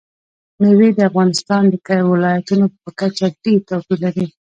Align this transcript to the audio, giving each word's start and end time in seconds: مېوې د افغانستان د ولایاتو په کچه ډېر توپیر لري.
مېوې 0.61 0.89
د 0.97 0.99
افغانستان 1.09 1.63
د 1.71 1.75
ولایاتو 2.11 2.55
په 2.83 2.89
کچه 2.99 3.25
ډېر 3.43 3.59
توپیر 3.67 3.97
لري. 4.03 4.25